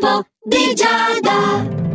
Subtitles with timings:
[0.00, 1.87] L'oroscopo di Giada.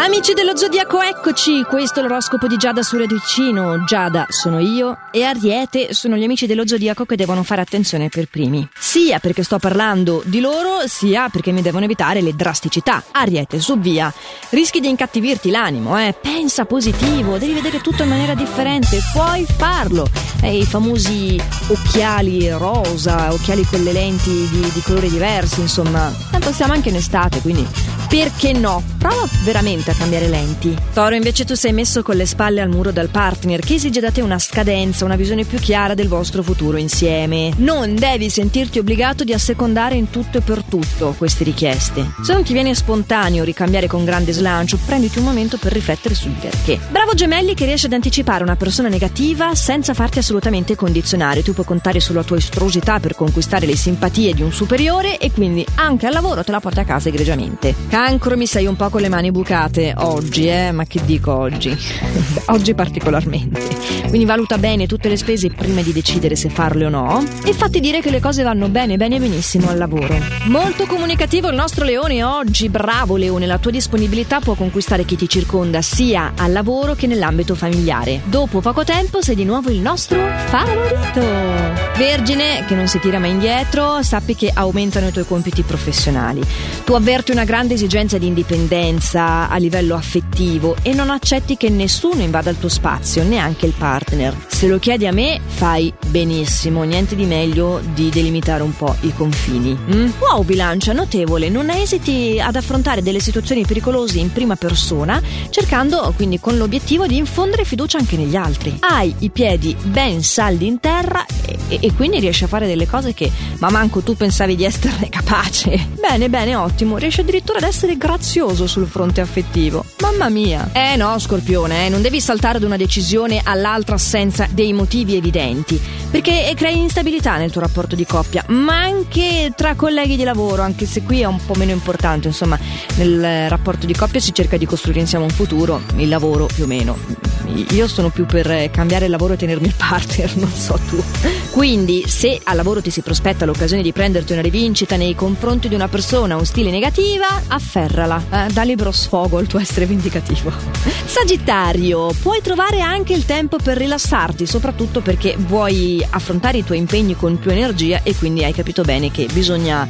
[0.00, 1.64] Amici dello Zodiaco, eccoci!
[1.64, 3.82] Questo è l'oroscopo di Giada su Radio Ticino.
[3.84, 8.28] Giada sono io e Ariete sono gli amici dello Zodiaco che devono fare attenzione per
[8.28, 8.66] primi.
[8.78, 13.02] Sia perché sto parlando di loro, sia perché mi devono evitare le drasticità.
[13.10, 14.14] Ariete, su via.
[14.50, 16.14] Rischi di incattivirti l'animo, eh?
[16.18, 20.08] Pensa positivo, devi vedere tutto in maniera differente, puoi farlo.
[20.40, 26.14] Eh, I famosi occhiali rosa, occhiali con le lenti di, di colori diversi, insomma.
[26.30, 27.66] Tanto siamo anche in estate, quindi
[28.08, 28.82] perché no?
[28.96, 30.74] Prova veramente a cambiare lenti.
[30.92, 34.10] Toro, invece tu sei messo con le spalle al muro dal partner che esige da
[34.10, 37.52] te una scadenza, una visione più chiara del vostro futuro insieme.
[37.58, 42.14] Non devi sentirti obbligato di assecondare in tutto e per tutto queste richieste.
[42.22, 46.32] Se non ti viene spontaneo ricambiare con grande slancio, prenditi un momento per riflettere sul
[46.32, 46.80] perché.
[46.90, 51.42] Bravo Gemelli che riesce ad anticipare una persona negativa senza farti assolutamente condizionare.
[51.42, 55.64] Tu puoi contare sulla tua estrosità per conquistare le simpatie di un superiore e quindi
[55.74, 57.74] anche al lavoro te la porti a casa egregiamente.
[58.00, 60.70] Cancro mi sei un po' con le mani bucate oggi, eh?
[60.70, 61.76] Ma che dico oggi?
[62.46, 63.60] oggi particolarmente.
[64.08, 67.24] Quindi valuta bene tutte le spese prima di decidere se farle o no.
[67.44, 70.18] E fatti dire che le cose vanno bene, bene, benissimo al lavoro.
[70.46, 72.68] Molto comunicativo il nostro Leone oggi.
[72.68, 77.54] Bravo Leone, la tua disponibilità può conquistare chi ti circonda sia al lavoro che nell'ambito
[77.54, 78.20] familiare.
[78.24, 81.88] Dopo poco tempo sei di nuovo il nostro favorito.
[81.98, 86.40] Vergine, che non si tira mai indietro, sappi che aumentano i tuoi compiti professionali.
[86.84, 92.22] Tu avverti una grande esigenza di indipendenza a livello affettivo e non accetti che nessuno
[92.22, 94.36] invada il tuo spazio, neanche il partner.
[94.46, 99.12] Se lo chiedi a me, fai benissimo, niente di meglio di delimitare un po' i
[99.12, 99.76] confini.
[99.76, 100.10] Mm?
[100.20, 106.38] Wow, bilancia, notevole, non esiti ad affrontare delle situazioni pericolose in prima persona, cercando quindi
[106.38, 108.76] con l'obiettivo di infondere fiducia anche negli altri.
[108.80, 111.24] Hai i piedi ben saldi in terra
[111.68, 115.08] e, e quindi riesci a fare delle cose che ma manco tu pensavi di esserne
[115.10, 115.88] capace.
[115.98, 119.84] Bene, bene, ottimo, riesci addirittura ad essere grazioso sul fronte affettivo.
[120.00, 120.70] Mamma mia.
[120.72, 125.80] Eh no, Scorpione, eh, non devi saltare da una decisione all'altra senza dei motivi evidenti,
[126.10, 130.86] perché crei instabilità nel tuo rapporto di coppia, ma anche tra colleghi di lavoro, anche
[130.86, 132.58] se qui è un po' meno importante, insomma,
[132.96, 136.66] nel rapporto di coppia si cerca di costruire insieme un futuro, il lavoro più o
[136.66, 137.27] meno.
[137.70, 141.02] Io sono più per cambiare il lavoro e tenermi il partner, non so tu.
[141.50, 145.74] Quindi, se al lavoro ti si prospetta l'occasione di prenderti una rivincita nei confronti di
[145.74, 150.52] una persona o stile negativa, afferrala, eh, dà libero sfogo al tuo essere vendicativo.
[151.04, 157.16] Sagittario, puoi trovare anche il tempo per rilassarti, soprattutto perché vuoi affrontare i tuoi impegni
[157.16, 159.86] con più energia e quindi hai capito bene che bisogna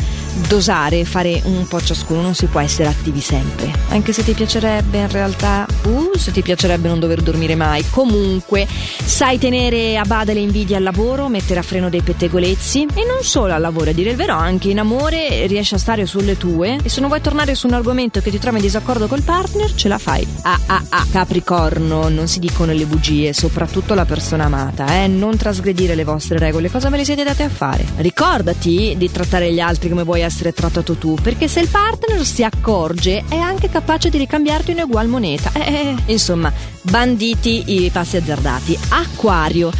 [0.46, 3.72] dosare, fare un po' ciascuno, non si può essere attivi sempre.
[3.88, 7.84] Anche se ti piacerebbe in realtà, uh, se ti piacerebbe non dover dormire mai.
[7.90, 13.04] Comunque, sai tenere a bada le invidie al lavoro, mettere a freno dei pettegolezzi e
[13.04, 16.36] non solo al lavoro, a dire il vero, anche in amore riesci a stare sulle
[16.36, 19.22] tue e se non vuoi tornare su un argomento che ti trovi in disaccordo col
[19.22, 20.26] partner, ce la fai.
[20.42, 25.36] Ah ah ah, Capricorno, non si dicono le bugie, soprattutto la persona amata, eh, non
[25.36, 27.84] trasgredire le vostre regole, cosa ve le siete date a fare?
[27.96, 32.44] Ricordati di trattare gli altri come vuoi essere trattato tu, perché se il partner si
[32.44, 35.50] accorge è anche capace di ricambiarti in ugual moneta.
[35.54, 36.52] Eh, eh, insomma,
[36.82, 38.78] banditi i passi azzardati.
[38.90, 39.70] Acquario.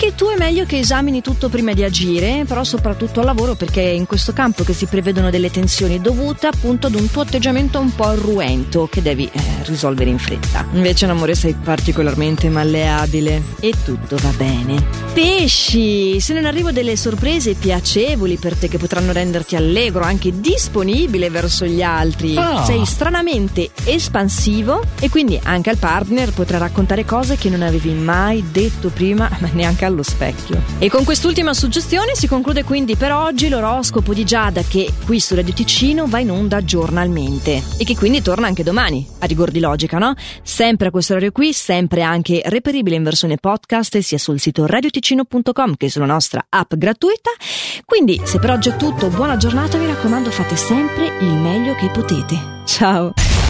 [0.00, 3.82] Anche tu è meglio che esamini tutto prima di agire, però soprattutto al lavoro perché
[3.82, 7.80] è in questo campo che si prevedono delle tensioni dovute appunto ad un tuo atteggiamento
[7.80, 10.68] un po' arruento che devi eh, risolvere in fretta.
[10.74, 14.86] Invece in amore sei particolarmente malleabile e tutto va bene.
[15.12, 21.28] Pesci, se non arrivo delle sorprese piacevoli per te che potranno renderti allegro, anche disponibile
[21.28, 22.64] verso gli altri, Oh.
[22.64, 28.44] sei stranamente espansivo e quindi anche al partner potrai raccontare cose che non avevi mai
[28.52, 30.62] detto prima, ma neanche allo specchio.
[30.78, 35.34] E con quest'ultima suggestione si conclude quindi per oggi l'oroscopo di Giada che qui su
[35.34, 39.60] Radio Ticino va in onda giornalmente e che quindi torna anche domani, a rigor di
[39.60, 40.14] logica, no?
[40.42, 45.76] Sempre a questo orario qui, sempre anche reperibile in versione podcast sia sul sito radioticino.com
[45.76, 47.30] che sulla nostra app gratuita.
[47.84, 51.88] Quindi se per oggi è tutto, buona giornata, mi raccomando fate sempre il meglio che
[51.90, 52.62] potete.
[52.64, 53.37] Ciao!